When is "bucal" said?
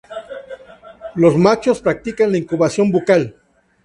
2.89-3.35